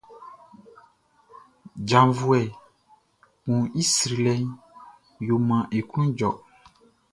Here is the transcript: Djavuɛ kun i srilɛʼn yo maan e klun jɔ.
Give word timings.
Djavuɛ 1.81 2.39
kun 3.43 3.61
i 3.81 3.83
srilɛʼn 3.93 4.47
yo 5.27 5.35
maan 5.47 5.67
e 5.77 5.79
klun 5.89 6.09
jɔ. 6.17 6.29